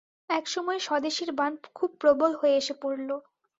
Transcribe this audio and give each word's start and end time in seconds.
এমন 0.29 0.45
সময়ে 0.47 0.79
স্বদেশীর 0.79 1.31
বান 1.39 1.53
খুব 1.75 1.89
প্রবল 2.01 2.31
হয়ে 2.39 2.55
এসে 2.61 2.73
পড়ল। 2.81 3.09